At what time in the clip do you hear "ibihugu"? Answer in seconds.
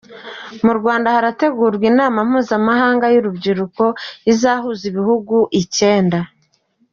4.91-5.35